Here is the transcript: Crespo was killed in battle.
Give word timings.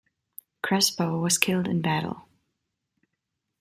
Crespo 0.63 1.19
was 1.21 1.37
killed 1.37 1.67
in 1.67 1.79
battle. 1.79 2.27